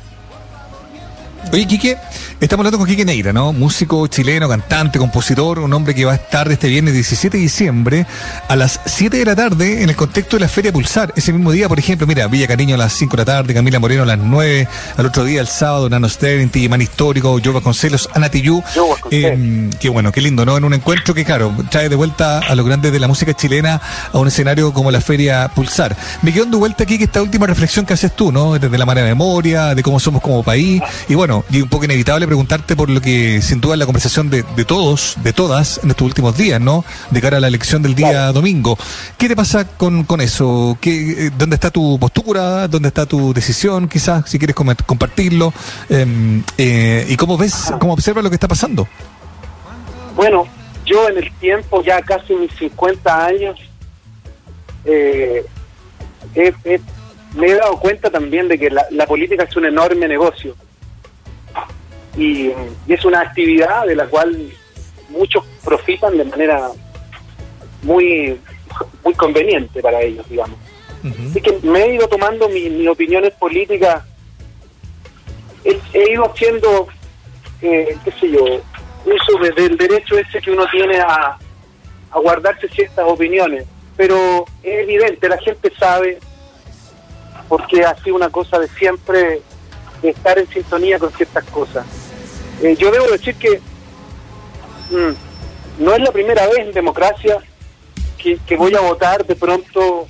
Oye, 1.52 1.64
Quique, 1.66 1.96
estamos 2.40 2.60
hablando 2.60 2.78
con 2.78 2.88
Quique 2.88 3.04
Neira, 3.04 3.32
¿no? 3.32 3.52
Músico 3.52 4.06
chileno, 4.08 4.48
cantante, 4.48 4.98
compositor, 4.98 5.60
un 5.60 5.72
hombre 5.72 5.94
que 5.94 6.04
va 6.04 6.12
a 6.12 6.16
estar 6.16 6.50
este 6.50 6.68
viernes 6.68 6.92
17 6.92 7.36
de 7.36 7.42
diciembre 7.42 8.06
a 8.48 8.56
las 8.56 8.80
7 8.84 9.16
de 9.16 9.24
la 9.24 9.36
tarde 9.36 9.82
en 9.82 9.88
el 9.88 9.94
contexto 9.96 10.36
de 10.36 10.40
la 10.40 10.48
Feria 10.48 10.72
Pulsar. 10.72 11.12
Ese 11.14 11.32
mismo 11.32 11.52
día, 11.52 11.68
por 11.68 11.78
ejemplo, 11.78 12.06
mira, 12.06 12.26
Villa 12.26 12.48
Cariño 12.48 12.74
a 12.74 12.78
las 12.78 12.92
5 12.94 13.16
de 13.16 13.20
la 13.20 13.24
tarde, 13.24 13.54
Camila 13.54 13.78
Moreno 13.78 14.02
a 14.02 14.06
las 14.06 14.18
9, 14.18 14.68
al 14.96 15.06
otro 15.06 15.24
día, 15.24 15.40
el 15.40 15.46
sábado, 15.46 15.88
Nano 15.88 16.08
Stern, 16.08 16.50
Man 16.68 16.82
Histórico, 16.82 17.38
Joe 17.42 17.52
Vasconcelos, 17.52 18.08
Ana 18.12 18.28
Tillú. 18.28 18.62
Eh, 19.12 19.70
qué 19.78 19.88
bueno, 19.88 20.10
qué 20.10 20.20
lindo, 20.20 20.44
¿no? 20.44 20.56
En 20.56 20.64
un 20.64 20.74
encuentro 20.74 21.14
que, 21.14 21.24
claro, 21.24 21.54
trae 21.70 21.88
de 21.88 21.96
vuelta 21.96 22.40
a 22.40 22.54
los 22.56 22.66
grandes 22.66 22.92
de 22.92 22.98
la 22.98 23.06
música 23.06 23.34
chilena 23.34 23.80
a 24.12 24.18
un 24.18 24.26
escenario 24.26 24.72
como 24.72 24.90
la 24.90 25.00
Feria 25.00 25.48
Pulsar. 25.54 25.96
Me 26.22 26.32
quedo 26.32 26.46
de 26.46 26.56
vuelta 26.56 26.82
aquí 26.82 26.98
que 26.98 27.04
esta 27.04 27.22
última 27.22 27.46
reflexión 27.46 27.86
que 27.86 27.94
haces 27.94 28.14
tú, 28.16 28.32
¿no? 28.32 28.58
Desde 28.58 28.76
la 28.76 28.84
de 28.96 29.02
memoria, 29.02 29.74
de 29.74 29.82
cómo 29.82 30.00
somos 30.00 30.22
como 30.22 30.42
país, 30.42 30.80
y 31.08 31.14
bueno, 31.14 31.35
y 31.50 31.60
un 31.60 31.68
poco 31.68 31.84
inevitable 31.84 32.26
preguntarte 32.26 32.76
por 32.76 32.90
lo 32.90 33.00
que 33.00 33.40
sin 33.42 33.60
duda 33.60 33.74
es 33.74 33.78
la 33.78 33.86
conversación 33.86 34.30
de, 34.30 34.44
de 34.56 34.64
todos, 34.64 35.16
de 35.22 35.32
todas, 35.32 35.80
en 35.82 35.90
estos 35.90 36.06
últimos 36.06 36.36
días, 36.36 36.60
¿no? 36.60 36.84
De 37.10 37.20
cara 37.20 37.38
a 37.38 37.40
la 37.40 37.48
elección 37.48 37.82
del 37.82 37.94
día 37.94 38.32
domingo. 38.32 38.78
¿Qué 39.18 39.28
te 39.28 39.36
pasa 39.36 39.66
con, 39.76 40.04
con 40.04 40.20
eso? 40.20 40.76
¿Qué, 40.80 41.26
eh, 41.26 41.30
¿Dónde 41.36 41.54
está 41.54 41.70
tu 41.70 41.98
postura? 41.98 42.68
¿Dónde 42.68 42.88
está 42.88 43.06
tu 43.06 43.32
decisión? 43.32 43.88
Quizás, 43.88 44.28
si 44.28 44.38
quieres 44.38 44.54
compartirlo. 44.56 45.52
Em, 45.88 46.42
eh, 46.58 47.06
¿Y 47.08 47.16
cómo 47.16 47.36
ves, 47.36 47.72
cómo 47.80 47.92
observas 47.92 48.24
lo 48.24 48.30
que 48.30 48.36
está 48.36 48.48
pasando? 48.48 48.86
Bueno, 50.14 50.46
yo 50.84 51.08
en 51.08 51.18
el 51.18 51.32
tiempo, 51.34 51.82
ya 51.82 52.00
casi 52.02 52.34
mis 52.34 52.52
50 52.52 53.26
años, 53.26 53.58
eh, 54.84 55.44
me 57.34 57.46
he 57.46 57.54
dado 57.54 57.78
cuenta 57.78 58.10
también 58.10 58.48
de 58.48 58.58
que 58.58 58.70
la 58.70 59.06
política 59.06 59.44
es 59.44 59.56
un 59.56 59.66
enorme 59.66 60.08
negocio 60.08 60.54
y, 62.16 62.52
es 62.88 63.04
una 63.04 63.20
actividad 63.20 63.86
de 63.86 63.96
la 63.96 64.06
cual 64.06 64.50
muchos 65.10 65.44
profitan 65.64 66.16
de 66.16 66.24
manera 66.24 66.70
muy 67.82 68.38
muy 69.04 69.14
conveniente 69.14 69.80
para 69.80 70.02
ellos, 70.02 70.28
digamos. 70.28 70.58
Así 71.30 71.40
que 71.40 71.56
me 71.62 71.84
he 71.84 71.94
ido 71.94 72.08
tomando 72.08 72.48
mis 72.48 72.88
opiniones 72.88 73.32
políticas, 73.34 74.02
he, 75.64 76.12
ido 76.12 76.24
haciendo, 76.24 76.88
eh, 77.62 77.96
qué 78.04 78.10
sé 78.12 78.30
yo, 78.30 78.44
uso 78.44 79.54
del 79.54 79.76
derecho 79.76 80.18
ese 80.18 80.40
que 80.40 80.50
uno 80.50 80.64
tiene 80.70 80.98
a, 80.98 81.38
a 82.10 82.18
guardarse 82.18 82.68
ciertas 82.68 83.04
opiniones, 83.06 83.66
pero 83.96 84.44
es 84.64 84.80
evidente, 84.80 85.28
la 85.28 85.38
gente 85.38 85.72
sabe, 85.78 86.18
porque 87.48 87.84
ha 87.84 87.94
sido 88.02 88.16
una 88.16 88.30
cosa 88.30 88.58
de 88.58 88.68
siempre, 88.68 89.40
de 90.02 90.10
estar 90.10 90.38
en 90.38 90.48
sintonía 90.48 90.98
con 90.98 91.12
ciertas 91.12 91.44
cosas. 91.44 92.05
Eh, 92.62 92.76
yo 92.76 92.90
debo 92.90 93.06
decir 93.08 93.34
que 93.36 93.60
mm, 94.90 95.84
no 95.84 95.92
es 95.94 96.00
la 96.00 96.12
primera 96.12 96.46
vez 96.46 96.58
en 96.58 96.72
democracia 96.72 97.38
que, 98.18 98.56
voy 98.56 98.74
a 98.74 98.80
votar 98.80 99.24
de 99.24 99.36
pronto 99.36 100.08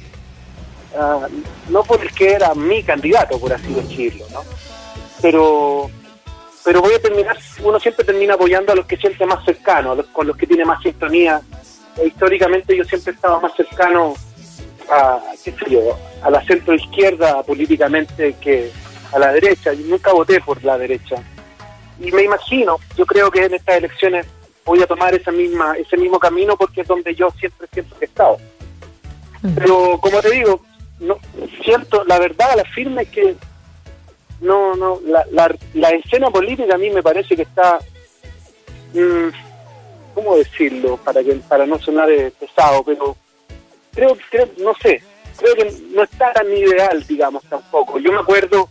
ah, 0.96 1.26
no 1.68 1.82
por 1.82 2.00
el 2.00 2.10
que 2.12 2.32
era 2.32 2.54
mi 2.54 2.82
candidato, 2.82 3.38
por 3.38 3.52
así 3.52 3.74
decirlo, 3.74 4.24
¿no? 4.32 4.42
Pero, 5.20 5.90
pero 6.64 6.80
voy 6.80 6.94
a 6.94 7.02
terminar, 7.02 7.36
uno 7.62 7.78
siempre 7.78 8.04
termina 8.04 8.34
apoyando 8.34 8.72
a 8.72 8.76
los 8.76 8.86
que 8.86 8.96
siente 8.96 9.26
más 9.26 9.44
cercano, 9.44 9.96
con 10.12 10.26
los 10.26 10.36
que 10.36 10.46
tiene 10.46 10.64
más 10.64 10.82
sintonía. 10.82 11.40
E 11.98 12.06
históricamente 12.06 12.76
yo 12.76 12.84
siempre 12.84 13.12
he 13.12 13.14
estado 13.14 13.40
más 13.40 13.54
cercano 13.54 14.14
a, 14.90 15.20
qué 15.44 15.52
sé 15.52 15.70
yo, 15.70 15.98
a 16.22 16.30
la 16.30 16.44
centro 16.44 16.74
izquierda 16.74 17.42
políticamente 17.42 18.36
que 18.40 18.70
a 19.12 19.18
la 19.18 19.32
derecha. 19.32 19.72
y 19.72 19.78
nunca 19.78 20.12
voté 20.12 20.40
por 20.40 20.62
la 20.64 20.78
derecha. 20.78 21.16
Y 22.00 22.12
me 22.12 22.24
imagino, 22.24 22.78
yo 22.96 23.06
creo 23.06 23.30
que 23.30 23.44
en 23.44 23.54
estas 23.54 23.76
elecciones 23.76 24.26
voy 24.64 24.82
a 24.82 24.86
tomar 24.86 25.14
esa 25.14 25.30
misma, 25.30 25.76
ese 25.76 25.96
mismo 25.96 26.18
camino 26.18 26.56
porque 26.56 26.82
es 26.82 26.88
donde 26.88 27.14
yo 27.14 27.30
siempre 27.38 27.68
siento 27.72 27.96
que 27.98 28.04
he 28.04 28.08
estado. 28.08 28.38
Pero 29.54 29.98
como 30.00 30.20
te 30.20 30.30
digo, 30.30 30.60
no 30.98 31.18
siento, 31.62 32.04
la 32.04 32.18
verdad, 32.18 32.56
la 32.56 32.64
firme 32.64 33.02
es 33.02 33.08
que 33.08 33.36
no, 34.40 34.74
no, 34.74 35.00
la, 35.04 35.24
la, 35.74 35.90
escena 35.90 36.30
política 36.30 36.74
a 36.74 36.78
mí 36.78 36.90
me 36.90 37.02
parece 37.02 37.36
que 37.36 37.42
está, 37.42 37.78
mmm, 38.92 39.28
¿cómo 40.14 40.36
decirlo? 40.36 40.96
Para 40.98 41.22
que 41.22 41.34
para 41.48 41.64
no 41.64 41.78
sonar 41.78 42.10
eh, 42.10 42.32
pesado, 42.38 42.82
pero 42.84 43.16
creo, 43.94 44.16
creo, 44.30 44.48
no 44.58 44.74
sé, 44.82 45.02
creo 45.38 45.54
que 45.54 45.72
no 45.94 46.02
está 46.02 46.32
tan 46.32 46.52
ideal, 46.52 47.04
digamos, 47.06 47.44
tampoco. 47.44 47.98
Yo 47.98 48.12
me 48.12 48.20
acuerdo 48.20 48.68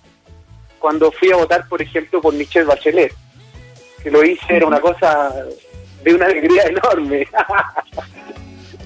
cuando 0.86 1.12
fui 1.12 1.32
a 1.32 1.38
votar, 1.38 1.68
por 1.68 1.82
ejemplo, 1.82 2.22
por 2.22 2.32
Michelle 2.36 2.68
Bachelet, 2.68 3.12
que 4.04 4.12
lo 4.12 4.24
hice, 4.24 4.56
era 4.56 4.68
una 4.68 4.80
cosa 4.80 5.34
de 6.04 6.13
una 6.13 6.27
alegría 6.27 6.62
enorme. 6.68 7.27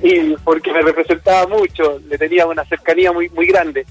y 0.02 0.34
porque 0.46 0.72
me 0.72 0.82
representaba 0.82 1.46
mucho, 1.48 2.00
le 2.08 2.18
tenía 2.18 2.48
una 2.48 2.64
cercanía 2.64 3.12
muy 3.12 3.28
muy 3.32 3.48
grande. 3.48 3.86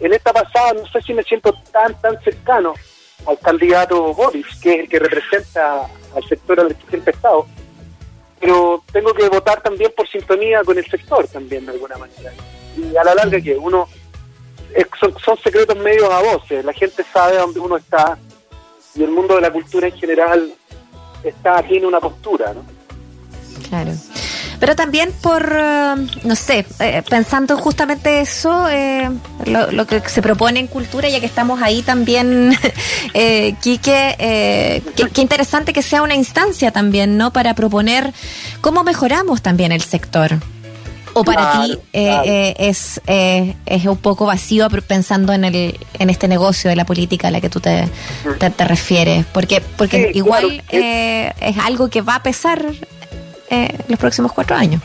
En 0.00 0.14
esta 0.14 0.32
pasada 0.32 0.72
no 0.72 0.86
sé 0.86 1.02
si 1.02 1.12
me 1.12 1.22
siento 1.24 1.52
tan 1.70 2.00
tan 2.00 2.18
cercano 2.22 2.72
al 3.26 3.38
candidato 3.38 4.14
Boris, 4.14 4.46
que 4.62 4.72
es 4.72 4.80
el 4.80 4.88
que 4.88 4.98
representa 4.98 5.86
al 6.14 6.24
sector 6.26 6.58
al 6.58 6.74
que 6.74 6.88
siempre 6.88 7.12
he 7.12 7.16
estado, 7.16 7.46
pero 8.40 8.82
tengo 8.90 9.12
que 9.12 9.28
votar 9.28 9.60
también 9.60 9.92
por 9.94 10.08
sintonía 10.08 10.64
con 10.64 10.78
el 10.78 10.86
sector 10.86 11.28
también 11.28 11.66
de 11.66 11.72
alguna 11.72 11.98
manera. 11.98 12.32
Y 12.78 12.96
a 12.96 13.04
la 13.04 13.14
larga 13.14 13.38
que 13.42 13.54
uno 13.58 13.86
son, 15.24 15.38
secretos 15.42 15.76
medios 15.76 16.10
a 16.10 16.22
voces, 16.22 16.64
la 16.64 16.72
gente 16.72 17.04
sabe 17.12 17.36
dónde 17.36 17.60
uno 17.60 17.76
está 17.76 18.18
y 18.94 19.02
el 19.02 19.10
mundo 19.10 19.34
de 19.36 19.42
la 19.42 19.52
cultura 19.52 19.88
en 19.88 19.96
general 19.96 20.52
está 21.22 21.58
aquí 21.58 21.76
en 21.76 21.86
una 21.86 22.00
postura, 22.00 22.54
¿no? 22.54 22.64
Claro. 23.68 23.92
Pero 24.58 24.74
también 24.74 25.12
por, 25.20 25.42
eh, 25.52 25.94
no 26.24 26.34
sé, 26.34 26.64
eh, 26.80 27.02
pensando 27.08 27.58
justamente 27.58 28.20
eso, 28.20 28.68
eh, 28.70 29.10
lo, 29.44 29.86
que 29.86 30.00
se 30.08 30.22
propone 30.22 30.60
en 30.60 30.66
cultura, 30.66 31.08
ya 31.08 31.20
que 31.20 31.26
estamos 31.26 31.60
ahí 31.60 31.82
también, 31.82 32.56
eh, 33.14 33.54
Quique, 33.60 34.82
qué 35.12 35.20
interesante 35.20 35.72
que 35.72 35.82
sea 35.82 36.02
una 36.02 36.14
instancia 36.14 36.70
también, 36.70 37.18
¿no? 37.18 37.32
Para 37.32 37.54
proponer 37.54 38.12
cómo 38.60 38.82
mejoramos 38.82 39.42
también 39.42 39.72
el 39.72 39.82
sector. 39.82 40.38
¿O 41.18 41.24
para 41.24 41.62
ti 41.62 41.78
es, 41.92 43.00
es 43.06 43.86
un 43.86 43.96
poco 43.96 44.26
vacío 44.26 44.68
pensando 44.86 45.32
en, 45.32 45.44
el, 45.44 45.78
en 45.98 46.10
este 46.10 46.28
negocio 46.28 46.68
de 46.68 46.76
la 46.76 46.84
política 46.84 47.28
a 47.28 47.30
la 47.30 47.40
que 47.40 47.48
tú 47.48 47.60
te, 47.60 47.88
te, 48.38 48.64
refieres? 48.64 49.24
Porque, 49.32 49.62
porque 49.76 50.10
igual 50.14 50.62
es 50.70 51.58
algo 51.58 51.88
que 51.88 52.02
va 52.02 52.16
a 52.16 52.22
pesar 52.22 52.62
eh, 53.48 53.78
los 53.88 53.98
próximos 53.98 54.32
cuatro 54.32 54.56
años. 54.56 54.82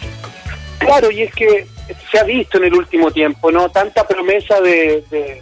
Claro, 0.78 1.10
y 1.12 1.24
es 1.24 1.34
que 1.34 1.68
se 2.12 2.20
ha 2.20 2.24
visto 2.24 2.58
en 2.58 2.66
el 2.66 2.76
último 2.76 3.12
tiempo, 3.12 3.52
¿no? 3.52 3.70
Tanta 3.70 4.08
promesa 4.08 4.60
de, 4.62 5.04
de, 5.10 5.42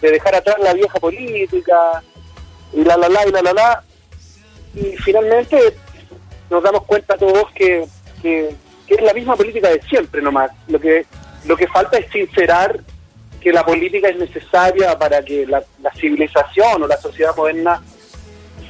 dejar 0.00 0.34
atrás 0.34 0.56
la 0.62 0.74
vieja 0.74 0.98
política, 0.98 2.02
y 2.72 2.84
la 2.84 2.96
la 2.96 3.08
la 3.08 3.26
y 3.26 3.32
la 3.32 3.42
la 3.42 3.52
la, 3.52 3.84
y 4.74 4.96
finalmente 4.98 5.58
nos 6.50 6.62
damos 6.62 6.84
cuenta 6.84 7.16
todos 7.16 7.50
que, 7.52 7.86
que, 8.20 8.54
es 8.88 9.02
la 9.02 9.14
misma 9.14 9.36
política 9.36 9.68
de 9.70 9.80
siempre 9.82 10.20
nomás. 10.20 10.50
Lo 10.68 10.78
que, 10.78 11.06
lo 11.46 11.56
que 11.56 11.66
falta 11.68 11.98
es 11.98 12.10
sincerar 12.10 12.80
que 13.40 13.52
la 13.52 13.64
política 13.64 14.08
es 14.08 14.16
necesaria 14.16 14.98
para 14.98 15.22
que 15.22 15.46
la, 15.46 15.62
la 15.82 15.92
civilización 15.92 16.82
o 16.82 16.86
la 16.86 16.96
sociedad 16.98 17.34
moderna 17.36 17.82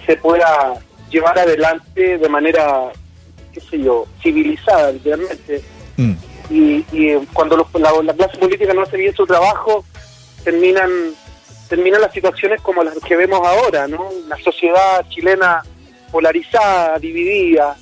se 0.06 0.16
pueda 0.16 0.74
llevar 1.10 1.38
adelante 1.38 2.18
de 2.18 2.28
manera 2.28 2.92
qué 3.54 3.60
sé 3.60 3.78
yo, 3.78 4.06
civilizada, 4.20 4.90
literalmente. 4.90 5.62
Mm. 5.96 6.12
Y, 6.50 6.84
y, 6.92 7.16
cuando 7.32 7.56
la, 7.56 8.14
clase 8.14 8.36
política 8.36 8.74
no 8.74 8.82
hace 8.82 8.96
bien 8.96 9.14
su 9.14 9.24
trabajo, 9.24 9.84
terminan 10.42 10.90
terminan 11.68 12.02
las 12.02 12.12
situaciones 12.12 12.60
como 12.60 12.84
las 12.84 12.94
que 12.98 13.16
vemos 13.16 13.40
ahora, 13.42 13.88
¿no? 13.88 14.10
Una 14.10 14.36
sociedad 14.36 15.06
chilena 15.08 15.62
polarizada, 16.12 16.98
dividida, 16.98 17.74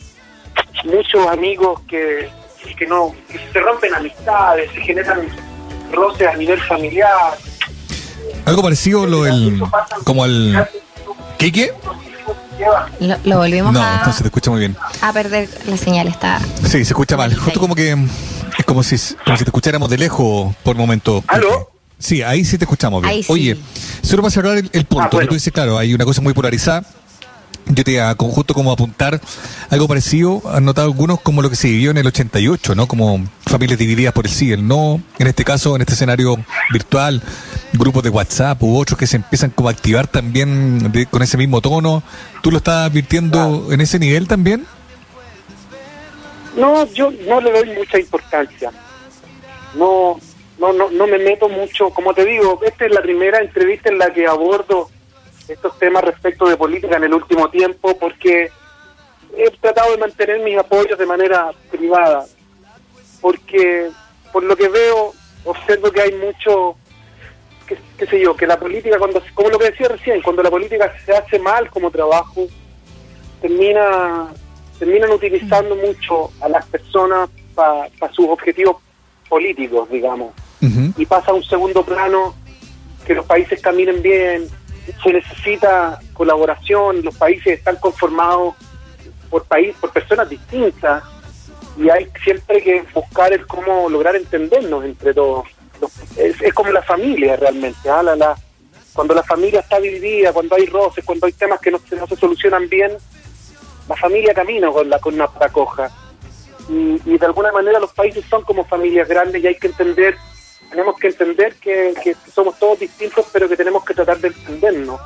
muchos 0.84 1.26
amigos 1.28 1.80
que, 1.88 2.28
que 2.76 2.86
no 2.86 3.14
que 3.28 3.38
se 3.52 3.60
rompen 3.60 3.94
amistades, 3.94 4.70
se 4.72 4.80
generan 4.80 5.28
roces 5.92 6.28
a 6.28 6.36
nivel 6.36 6.60
familiar. 6.60 7.36
Algo 8.44 8.62
parecido 8.62 9.06
lo 9.06 9.26
el 9.26 9.62
como 10.04 10.24
al 10.24 10.68
¿Qué 11.38 11.50
qué? 11.50 11.72
Lo, 13.24 13.38
volvimos 13.38 13.74
a. 13.76 14.06
No, 14.06 14.12
se 14.12 14.20
te 14.20 14.28
escucha 14.28 14.50
muy 14.50 14.60
bien. 14.60 14.76
A 15.00 15.12
perder 15.12 15.48
la 15.66 15.76
señal, 15.76 16.06
está. 16.06 16.40
Sí, 16.62 16.84
se 16.84 16.92
escucha 16.92 17.16
mal. 17.16 17.34
Justo 17.34 17.58
como 17.58 17.74
que. 17.74 17.96
Es 18.56 18.64
como 18.64 18.82
si, 18.84 18.96
como 19.24 19.36
si 19.36 19.44
te 19.44 19.48
escucháramos 19.48 19.90
de 19.90 19.98
lejos 19.98 20.54
por 20.62 20.76
momento. 20.76 21.24
¿Aló? 21.26 21.70
Sí, 21.98 22.22
ahí 22.22 22.44
sí 22.44 22.58
te 22.58 22.64
escuchamos 22.64 23.02
bien. 23.02 23.24
Oye, 23.28 23.56
solo 24.02 24.22
para 24.22 24.30
cerrar 24.30 24.58
el, 24.58 24.70
el 24.72 24.84
punto, 24.84 25.18
ah, 25.18 25.26
tú 25.26 25.34
dices, 25.34 25.52
claro, 25.52 25.78
hay 25.78 25.94
una 25.94 26.04
cosa 26.04 26.20
muy 26.20 26.32
polarizada 26.32 26.84
yo 27.66 27.84
te 27.84 27.92
iba 27.92 28.14
conjunto 28.14 28.54
como 28.54 28.72
apuntar 28.72 29.20
algo 29.70 29.88
parecido, 29.88 30.42
han 30.52 30.64
notado 30.64 30.86
algunos 30.86 31.20
como 31.20 31.42
lo 31.42 31.50
que 31.50 31.56
se 31.56 31.68
vivió 31.68 31.90
en 31.90 31.98
el 31.98 32.06
88, 32.06 32.74
¿no? 32.74 32.86
Como 32.86 33.24
familias 33.46 33.78
divididas 33.78 34.12
por 34.12 34.26
el 34.26 34.32
sí, 34.32 34.52
el 34.52 34.66
no, 34.66 35.00
en 35.18 35.26
este 35.26 35.44
caso, 35.44 35.76
en 35.76 35.82
este 35.82 35.94
escenario 35.94 36.36
virtual, 36.70 37.22
grupos 37.72 38.02
de 38.02 38.10
WhatsApp 38.10 38.62
u 38.62 38.78
otros 38.78 38.98
que 38.98 39.06
se 39.06 39.16
empiezan 39.16 39.50
como 39.50 39.68
a 39.68 39.72
activar 39.72 40.06
también 40.06 40.92
con 41.10 41.22
ese 41.22 41.36
mismo 41.36 41.60
tono. 41.60 42.02
¿Tú 42.42 42.50
lo 42.50 42.58
estás 42.58 42.90
advirtiendo 42.90 43.68
en 43.70 43.80
ese 43.80 43.98
nivel 43.98 44.26
también? 44.26 44.66
No, 46.56 46.86
yo 46.92 47.10
no 47.26 47.40
le 47.40 47.50
doy 47.50 47.76
mucha 47.76 47.98
importancia. 47.98 48.70
No, 49.74 50.18
no, 50.58 50.72
no, 50.72 50.90
no 50.90 51.06
me 51.06 51.18
meto 51.18 51.48
mucho. 51.48 51.90
Como 51.90 52.12
te 52.12 52.24
digo, 52.24 52.60
esta 52.64 52.84
es 52.84 52.92
la 52.92 53.00
primera 53.00 53.40
entrevista 53.40 53.88
en 53.88 53.98
la 53.98 54.12
que 54.12 54.26
abordo 54.26 54.90
estos 55.52 55.78
temas 55.78 56.04
respecto 56.04 56.48
de 56.48 56.56
política 56.56 56.96
en 56.96 57.04
el 57.04 57.14
último 57.14 57.48
tiempo 57.50 57.96
porque 57.98 58.50
he 59.36 59.50
tratado 59.60 59.92
de 59.92 59.98
mantener 59.98 60.40
mis 60.40 60.58
apoyos 60.58 60.98
de 60.98 61.06
manera 61.06 61.50
privada, 61.70 62.26
porque 63.20 63.90
por 64.32 64.42
lo 64.42 64.56
que 64.56 64.68
veo, 64.68 65.12
observo 65.44 65.90
que 65.90 66.02
hay 66.02 66.12
mucho, 66.12 66.76
qué, 67.66 68.06
sé 68.06 68.20
yo, 68.20 68.34
que 68.34 68.46
la 68.46 68.58
política, 68.58 68.98
cuando 68.98 69.22
como 69.34 69.50
lo 69.50 69.58
que 69.58 69.70
decía 69.70 69.88
recién, 69.88 70.22
cuando 70.22 70.42
la 70.42 70.50
política 70.50 70.92
se 71.04 71.12
hace 71.12 71.38
mal 71.38 71.70
como 71.70 71.90
trabajo, 71.90 72.46
termina 73.40 74.28
terminan 74.78 75.10
utilizando 75.10 75.76
mucho 75.76 76.32
a 76.40 76.48
las 76.48 76.66
personas 76.66 77.30
para 77.54 78.12
sus 78.12 78.26
objetivos 78.28 78.78
políticos, 79.28 79.88
digamos, 79.90 80.32
y 80.96 81.06
pasa 81.06 81.30
a 81.30 81.34
un 81.34 81.44
segundo 81.44 81.84
plano 81.84 82.34
que 83.06 83.14
los 83.14 83.24
países 83.26 83.60
caminen 83.60 84.02
bien, 84.02 84.48
se 85.02 85.12
necesita 85.12 86.00
colaboración, 86.12 87.02
los 87.02 87.16
países 87.16 87.58
están 87.58 87.76
conformados 87.76 88.54
por 89.30 89.44
país, 89.44 89.74
por 89.80 89.90
personas 89.90 90.28
distintas 90.28 91.02
y 91.76 91.88
hay 91.88 92.08
siempre 92.22 92.62
que 92.62 92.84
buscar 92.94 93.32
el 93.32 93.46
cómo 93.46 93.88
lograr 93.88 94.16
entendernos 94.16 94.84
entre 94.84 95.14
todos. 95.14 95.46
Es, 96.16 96.36
como 96.54 96.70
la 96.70 96.82
familia 96.82 97.36
realmente, 97.36 97.88
¿ah? 97.88 98.02
la, 98.02 98.36
cuando 98.92 99.14
la 99.14 99.22
familia 99.22 99.60
está 99.60 99.80
dividida, 99.80 100.32
cuando 100.32 100.54
hay 100.56 100.66
roces, 100.66 101.04
cuando 101.04 101.26
hay 101.26 101.32
temas 101.32 101.60
que 101.60 101.70
no, 101.70 101.80
no 101.98 102.06
se 102.06 102.16
solucionan 102.16 102.68
bien, 102.68 102.92
la 103.88 103.96
familia 103.96 104.34
camina 104.34 104.70
con, 104.70 104.88
la, 104.88 104.98
con 104.98 105.14
una 105.14 105.26
paracoja. 105.28 105.90
Y, 106.68 107.00
y 107.04 107.18
de 107.18 107.26
alguna 107.26 107.50
manera 107.50 107.80
los 107.80 107.92
países 107.92 108.24
son 108.28 108.42
como 108.42 108.64
familias 108.64 109.08
grandes 109.08 109.42
y 109.42 109.46
hay 109.46 109.56
que 109.56 109.66
entender 109.68 110.16
tenemos 110.72 110.98
que 110.98 111.08
entender 111.08 111.54
que, 111.56 112.16
somos 112.34 112.58
todos 112.58 112.80
distintos, 112.80 113.26
pero 113.30 113.46
que 113.46 113.56
tenemos 113.56 113.84
que 113.84 113.92
tratar 113.92 114.18
de 114.18 114.28
entendernos. 114.28 114.98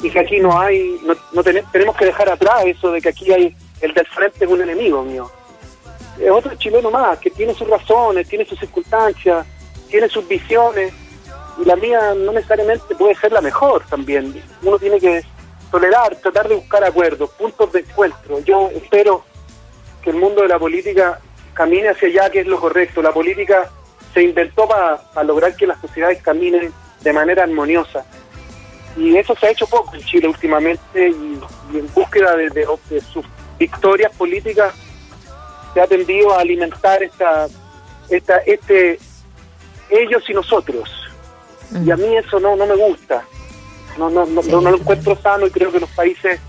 Y 0.00 0.08
que 0.08 0.20
aquí 0.20 0.38
no 0.38 0.58
hay, 0.58 0.98
no, 1.32 1.42
tenemos 1.42 1.96
que 1.96 2.06
dejar 2.06 2.30
atrás 2.30 2.64
eso 2.64 2.92
de 2.92 3.02
que 3.02 3.10
aquí 3.10 3.30
hay 3.32 3.54
el 3.80 3.92
del 3.92 4.06
frente 4.06 4.44
es 4.44 4.50
un 4.50 4.62
enemigo 4.62 5.02
mío. 5.02 5.30
Es 6.18 6.30
otro 6.30 6.54
chileno 6.54 6.90
más, 6.90 7.18
que 7.18 7.30
tiene 7.30 7.52
sus 7.54 7.68
razones, 7.68 8.28
tiene 8.28 8.44
sus 8.44 8.58
circunstancias, 8.58 9.44
tiene 9.88 10.08
sus 10.08 10.26
visiones, 10.28 10.92
y 11.60 11.64
la 11.64 11.76
mía 11.76 12.14
no 12.14 12.32
necesariamente 12.32 12.94
puede 12.94 13.16
ser 13.16 13.32
la 13.32 13.40
mejor 13.40 13.84
también. 13.90 14.40
Uno 14.62 14.78
tiene 14.78 15.00
que 15.00 15.22
tolerar, 15.72 16.14
tratar 16.16 16.48
de 16.48 16.54
buscar 16.54 16.84
acuerdos, 16.84 17.30
puntos 17.30 17.72
de 17.72 17.80
encuentro. 17.80 18.38
Yo 18.40 18.70
espero 18.72 19.24
que 20.02 20.10
el 20.10 20.16
mundo 20.16 20.42
de 20.42 20.48
la 20.48 20.58
política 20.58 21.20
camine 21.52 21.88
hacia 21.88 22.08
allá, 22.08 22.30
que 22.30 22.40
es 22.40 22.46
lo 22.46 22.60
correcto. 22.60 23.02
La 23.02 23.12
política 23.12 23.70
se 24.12 24.22
inventó 24.22 24.66
para 24.68 25.24
lograr 25.24 25.54
que 25.56 25.66
las 25.66 25.80
sociedades 25.80 26.22
caminen 26.22 26.72
de 27.02 27.12
manera 27.12 27.44
armoniosa. 27.44 28.04
Y 28.96 29.16
eso 29.16 29.34
se 29.36 29.46
ha 29.46 29.50
hecho 29.50 29.66
poco 29.66 29.94
en 29.94 30.02
Chile 30.02 30.28
últimamente 30.28 31.08
y, 31.08 31.40
en 31.76 31.92
búsqueda 31.94 32.36
de, 32.36 32.50
de, 32.50 33.00
sus 33.00 33.24
victorias 33.58 34.12
políticas 34.16 34.74
se 35.72 35.80
ha 35.80 35.86
tendido 35.86 36.32
a 36.32 36.40
alimentar 36.40 37.02
esta, 37.02 37.46
esta, 38.08 38.38
este 38.38 38.98
ellos 39.90 40.28
y 40.28 40.34
nosotros. 40.34 40.90
Y 41.84 41.90
a 41.90 41.96
mí 41.96 42.16
eso 42.16 42.40
no, 42.40 42.56
no 42.56 42.66
me 42.66 42.74
gusta. 42.74 43.22
No, 43.96 44.10
no, 44.10 44.26
no, 44.26 44.42
no, 44.42 44.60
lo 44.60 44.76
encuentro 44.76 45.16
sano 45.16 45.46
y 45.46 45.50
creo 45.50 45.70
que 45.70 45.80
los 45.80 45.90
países 45.90 46.40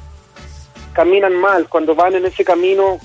caminan 0.93 1.35
mal 1.35 1.67
cuando 1.67 1.93
van 1.93 2.15
en 2.15 2.25
ese 2.25 2.43
camino. 2.43 2.99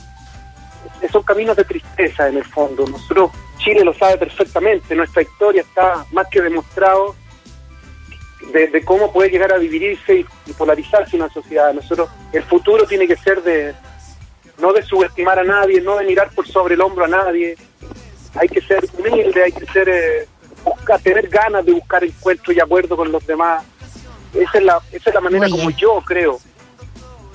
Son 1.12 1.22
caminos 1.22 1.56
de 1.56 1.64
tristeza 1.64 2.28
en 2.28 2.38
el 2.38 2.44
fondo. 2.44 2.86
Nosotros, 2.86 3.30
Chile 3.58 3.84
lo 3.84 3.94
sabe 3.94 4.18
perfectamente, 4.18 4.94
nuestra 4.94 5.22
historia 5.22 5.62
está 5.62 6.04
más 6.12 6.26
que 6.28 6.40
demostrado 6.40 7.14
de, 8.52 8.84
cómo 8.84 9.12
puede 9.12 9.30
llegar 9.30 9.52
a 9.52 9.58
dividirse 9.58 10.24
y, 10.46 10.52
polarizarse 10.52 11.16
una 11.16 11.28
sociedad. 11.28 11.72
Nosotros, 11.74 12.08
el 12.32 12.42
futuro 12.44 12.86
tiene 12.86 13.06
que 13.06 13.16
ser 13.16 13.42
de 13.42 13.74
no 14.58 14.72
de 14.72 14.82
subestimar 14.82 15.38
a 15.38 15.44
nadie, 15.44 15.80
no 15.80 15.96
de 15.96 16.04
mirar 16.04 16.30
por 16.30 16.46
sobre 16.46 16.74
el 16.74 16.80
hombro 16.80 17.04
a 17.04 17.08
nadie. 17.08 17.56
Hay 18.34 18.48
que 18.48 18.60
ser 18.60 18.86
humilde, 18.96 19.42
hay 19.42 19.52
que 19.52 19.66
ser 19.66 19.88
eh, 19.88 20.26
buscar, 20.64 21.00
tener 21.00 21.28
ganas 21.28 21.64
de 21.64 21.72
buscar 21.72 22.04
encuentro 22.04 22.52
y 22.52 22.60
acuerdo 22.60 22.96
con 22.96 23.10
los 23.12 23.26
demás. 23.26 23.64
Esa 24.32 24.58
es 24.58 24.64
la, 24.64 24.80
esa 24.92 25.10
es 25.10 25.14
la 25.14 25.20
manera 25.20 25.48
como 25.48 25.70
yo 25.70 26.00
creo 26.06 26.38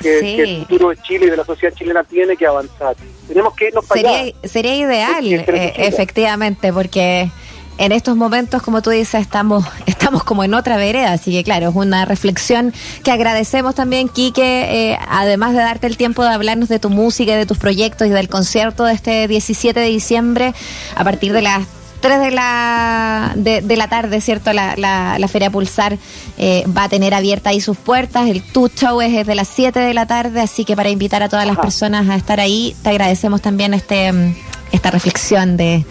que, 0.02 0.42
el 0.42 0.60
futuro 0.62 0.90
de 0.90 0.98
Chile 0.98 1.26
y 1.26 1.30
de 1.30 1.38
la 1.38 1.46
sociedad 1.46 1.74
chilena 1.76 2.04
tiene 2.04 2.36
que 2.36 2.46
avanzar. 2.46 2.96
Tenemos 3.28 3.56
que 3.56 3.68
irnos 3.68 3.86
para 3.86 4.02
sería, 4.02 4.34
Sería 4.44 4.76
ideal, 4.76 5.26
eh, 5.26 5.74
efectivamente, 5.78 6.74
porque 6.74 7.30
en 7.78 7.92
estos 7.92 8.16
momentos, 8.16 8.62
como 8.62 8.82
tú 8.82 8.92
dices, 8.92 9.22
estamos, 9.22 9.66
estamos 9.86 10.24
como 10.24 10.44
en 10.44 10.54
otra 10.54 10.78
vereda, 10.78 11.14
así 11.14 11.32
que 11.32 11.44
claro, 11.44 11.70
es 11.70 11.76
una 11.76 12.06
reflexión 12.06 12.74
que 13.04 13.12
agradecemos 13.12 13.76
también, 13.76 14.10
Quique, 14.10 14.92
eh, 14.92 15.00
además 15.08 15.54
de 15.54 15.60
darte 15.60 15.88
el 15.88 15.98
tiempo 15.98 16.24
de 16.24 16.30
hablarnos 16.30 16.70
de 16.70 16.80
tu 16.80 16.90
música, 16.90 17.36
de 17.36 17.46
tus 17.46 17.58
proyectos 17.58 18.08
y 18.08 18.12
del 18.12 18.30
concierto 18.30 18.84
de 18.84 18.94
este 18.94 19.28
17 19.28 19.80
de 19.80 19.88
diciembre 19.88 20.54
a 20.96 21.04
partir 21.04 21.34
de 21.34 21.42
las 21.42 21.66
3 22.02 22.20
de 22.20 22.32
la, 22.32 23.34
de, 23.36 23.78
la 23.78 23.88
tarde, 23.88 24.20
¿cierto? 24.22 24.52
La, 24.54 24.76
la, 24.76 25.28
Feria 25.28 25.50
Pulsar 25.50 25.98
eh, 26.38 26.66
va 26.76 26.84
a 26.84 26.90
tener 26.90 27.14
abierta 27.14 27.52
ahí 27.52 27.62
sus 27.62 27.78
puertas. 27.78 28.28
El 28.28 28.42
Tu 28.42 28.68
Show 28.68 29.02
es 29.02 29.14
desde 29.14 29.36
las 29.36 29.48
7 29.48 29.80
de 29.80 29.94
la 29.94 30.08
tarde, 30.08 30.42
así 30.42 30.66
que 30.66 30.76
para 30.76 30.90
invitar 30.90 31.24
a 31.24 31.30
todas 31.30 31.46
las 31.46 31.58
personas 31.58 32.10
a 32.10 32.16
estar 32.16 32.40
ahí, 32.40 32.76
te 32.84 32.90
agradecemos 32.90 33.42
también 33.42 33.74
este 33.74 34.12
mm, 34.12 34.34
esta 34.72 34.90
reflexión 34.90 35.58
de, 35.58 35.86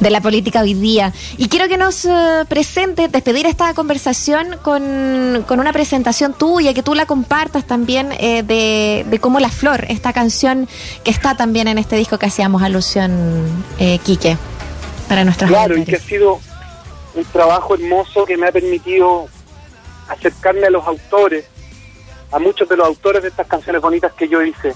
de, 0.00 0.10
la 0.10 0.20
política 0.20 0.62
hoy 0.62 0.74
día. 0.74 1.12
Y 1.36 1.48
quiero 1.48 1.68
que 1.68 1.76
nos 1.76 2.04
uh, 2.04 2.46
presentes, 2.48 3.12
despedir 3.12 3.46
esta 3.46 3.74
conversación 3.74 4.56
con, 4.62 5.44
con, 5.46 5.60
una 5.60 5.72
presentación 5.72 6.32
tuya, 6.32 6.72
que 6.74 6.82
tú 6.82 6.94
la 6.94 7.06
compartas 7.06 7.66
también 7.66 8.10
eh, 8.18 8.42
de, 8.42 9.04
de 9.08 9.18
Cómo 9.18 9.38
la 9.38 9.50
Flor, 9.50 9.84
esta 9.88 10.12
canción 10.12 10.68
que 11.04 11.10
está 11.10 11.36
también 11.36 11.68
en 11.68 11.78
este 11.78 11.96
disco 11.96 12.18
que 12.18 12.26
hacíamos 12.26 12.62
alusión, 12.62 13.12
eh, 13.78 13.98
Quique 14.02 14.36
para 15.08 15.30
Claro, 15.32 15.76
y 15.76 15.84
que 15.84 15.96
ha 15.96 16.00
sido 16.00 16.40
un 17.14 17.24
trabajo 17.26 17.74
hermoso 17.74 18.24
que 18.24 18.36
me 18.36 18.48
ha 18.48 18.52
permitido 18.52 19.28
acercarme 20.08 20.66
a 20.66 20.70
los 20.70 20.86
autores, 20.86 21.46
a 22.30 22.38
muchos 22.38 22.68
de 22.68 22.76
los 22.76 22.86
autores 22.86 23.22
de 23.22 23.28
estas 23.28 23.46
canciones 23.46 23.82
bonitas 23.82 24.12
que 24.12 24.28
yo 24.28 24.42
hice. 24.42 24.74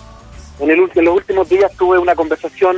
En, 0.61 0.71
el, 0.71 0.90
en 0.95 1.04
los 1.04 1.14
últimos 1.14 1.49
días 1.49 1.73
tuve 1.76 1.99
una 1.99 2.14
conversación 2.14 2.76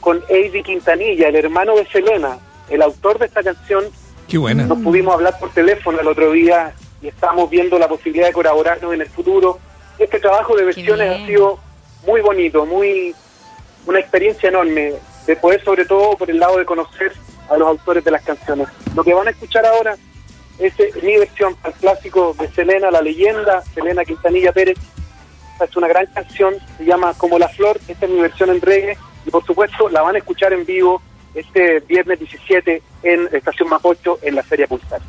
con 0.00 0.22
Eddie 0.28 0.62
Quintanilla, 0.62 1.28
el 1.28 1.36
hermano 1.36 1.76
de 1.76 1.86
Selena, 1.86 2.38
el 2.68 2.82
autor 2.82 3.18
de 3.18 3.26
esta 3.26 3.42
canción. 3.42 3.84
Qué 4.28 4.38
buena. 4.38 4.64
Nos 4.64 4.78
pudimos 4.78 5.14
hablar 5.14 5.38
por 5.38 5.50
teléfono 5.50 6.00
el 6.00 6.08
otro 6.08 6.32
día 6.32 6.72
y 7.02 7.08
estamos 7.08 7.50
viendo 7.50 7.78
la 7.78 7.88
posibilidad 7.88 8.28
de 8.28 8.32
colaborarnos 8.32 8.94
en 8.94 9.02
el 9.02 9.08
futuro. 9.08 9.58
Este 9.98 10.18
trabajo 10.18 10.56
de 10.56 10.64
versiones 10.64 11.10
ha 11.10 11.26
sido 11.26 11.58
muy 12.06 12.20
bonito, 12.20 12.64
muy 12.64 13.14
una 13.86 13.98
experiencia 13.98 14.48
enorme 14.48 14.94
de 15.30 15.36
poder 15.36 15.62
sobre 15.62 15.84
todo 15.84 16.16
por 16.16 16.28
el 16.28 16.40
lado 16.40 16.58
de 16.58 16.64
conocer 16.64 17.12
a 17.48 17.56
los 17.56 17.68
autores 17.68 18.02
de 18.02 18.10
las 18.10 18.22
canciones. 18.22 18.66
Lo 18.96 19.04
que 19.04 19.14
van 19.14 19.28
a 19.28 19.30
escuchar 19.30 19.64
ahora 19.64 19.94
es 20.58 20.72
eh, 20.80 20.90
mi 21.04 21.16
versión 21.18 21.54
al 21.62 21.72
clásico 21.74 22.34
de 22.36 22.48
Selena, 22.48 22.90
la 22.90 23.00
leyenda, 23.00 23.62
Selena 23.72 24.04
Quintanilla 24.04 24.50
Pérez. 24.50 24.76
es 25.60 25.76
una 25.76 25.86
gran 25.86 26.06
canción, 26.06 26.56
se 26.76 26.84
llama 26.84 27.14
Como 27.16 27.38
la 27.38 27.48
Flor, 27.48 27.78
esta 27.86 28.06
es 28.06 28.10
mi 28.10 28.20
versión 28.20 28.50
en 28.50 28.60
reggae 28.60 28.98
y 29.24 29.30
por 29.30 29.46
supuesto 29.46 29.88
la 29.88 30.02
van 30.02 30.16
a 30.16 30.18
escuchar 30.18 30.52
en 30.52 30.66
vivo 30.66 31.00
este 31.32 31.78
viernes 31.78 32.18
17 32.18 32.82
en 33.04 33.28
Estación 33.30 33.68
Mapocho 33.68 34.18
en 34.22 34.34
la 34.34 34.42
Feria 34.42 34.66
Pulsar. 34.66 35.00